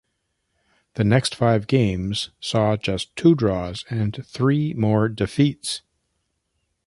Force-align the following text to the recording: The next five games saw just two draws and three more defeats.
The 0.95 1.03
next 1.03 1.35
five 1.35 1.67
games 1.67 2.31
saw 2.39 2.75
just 2.75 3.15
two 3.15 3.35
draws 3.35 3.85
and 3.87 4.25
three 4.25 4.73
more 4.73 5.07
defeats. 5.07 5.83